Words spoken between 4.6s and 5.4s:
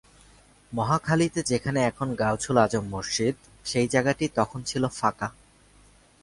ছিল ফাঁকা।